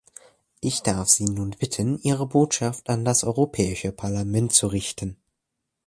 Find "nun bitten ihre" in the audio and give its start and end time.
1.25-2.25